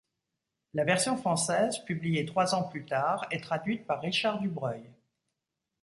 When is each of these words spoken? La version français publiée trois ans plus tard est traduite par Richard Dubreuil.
La 0.73 0.83
version 0.83 1.15
français 1.15 1.69
publiée 1.85 2.25
trois 2.25 2.55
ans 2.55 2.63
plus 2.63 2.85
tard 2.87 3.27
est 3.29 3.43
traduite 3.43 3.85
par 3.85 4.01
Richard 4.01 4.39
Dubreuil. 4.39 4.89